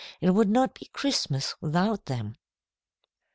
It 0.19 0.31
would 0.31 0.49
not 0.49 0.73
be 0.73 0.87
Christmas 0.87 1.53
without 1.61 2.05
them. 2.07 2.35